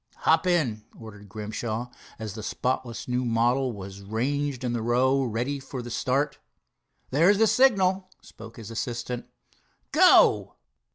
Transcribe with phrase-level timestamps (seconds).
[0.25, 5.59] "Hop in," ordered Grimshaw, as the spotless new model was ranged in the row ready
[5.59, 6.39] for the start.
[7.11, 9.27] "There's the signal," spoke his assistant.
[9.91, 10.55] "Go!"